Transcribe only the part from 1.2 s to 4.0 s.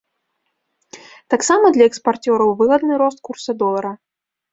Таксама для экспарцёраў выгадны рост курса долара.